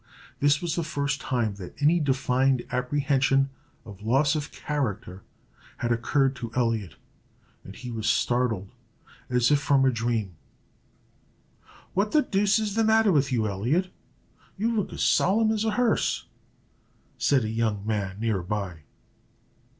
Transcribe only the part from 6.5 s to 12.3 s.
Elliot, and he was startled as if from a dream. "What the